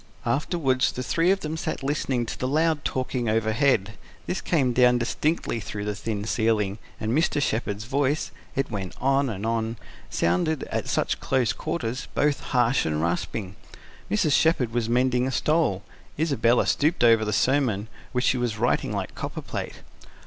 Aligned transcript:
Afterwards 0.25 0.91
the 0.93 1.03
three 1.03 1.29
of 1.29 1.41
them 1.41 1.55
sat 1.55 1.83
listening 1.83 2.25
to 2.25 2.35
the 2.39 2.47
loud 2.47 2.83
talking 2.83 3.29
overhead. 3.29 3.93
This 4.25 4.41
came 4.41 4.73
down 4.73 4.97
distinctly 4.97 5.59
through 5.59 5.85
the 5.85 5.93
thin 5.93 6.25
ceiling, 6.25 6.79
and 6.99 7.11
Mr. 7.11 7.39
Shepherd's 7.39 7.83
voice 7.83 8.31
it 8.55 8.71
went 8.71 8.95
on 8.99 9.29
and 9.29 9.45
on 9.45 9.77
sounded, 10.09 10.63
at 10.71 10.89
such 10.89 11.19
close 11.19 11.53
quarters, 11.53 12.07
both 12.15 12.39
harsh 12.39 12.83
and 12.83 12.99
rasping. 12.99 13.55
Mrs. 14.09 14.31
Shepherd 14.33 14.73
was 14.73 14.89
mending 14.89 15.27
a 15.27 15.31
stole; 15.31 15.83
Isabella 16.17 16.65
stooped 16.65 17.03
over 17.03 17.23
the 17.23 17.31
sermon, 17.31 17.87
which 18.11 18.25
she 18.25 18.37
was 18.39 18.57
writing 18.57 18.91
like 18.91 19.13
copperplate. 19.13 19.83